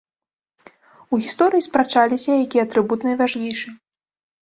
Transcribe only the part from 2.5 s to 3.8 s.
атрыбут найважнейшы.